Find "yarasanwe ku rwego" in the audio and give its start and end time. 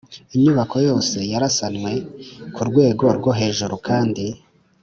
1.31-3.05